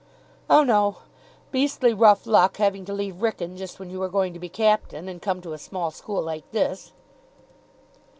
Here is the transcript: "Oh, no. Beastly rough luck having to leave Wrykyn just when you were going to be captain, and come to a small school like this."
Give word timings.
"Oh, 0.49 0.63
no. 0.63 0.95
Beastly 1.51 1.93
rough 1.93 2.25
luck 2.25 2.57
having 2.57 2.85
to 2.85 2.91
leave 2.93 3.21
Wrykyn 3.21 3.55
just 3.55 3.79
when 3.79 3.91
you 3.91 3.99
were 3.99 4.09
going 4.09 4.33
to 4.33 4.39
be 4.39 4.49
captain, 4.49 5.07
and 5.07 5.21
come 5.21 5.41
to 5.41 5.53
a 5.53 5.59
small 5.59 5.91
school 5.91 6.23
like 6.23 6.49
this." 6.51 6.91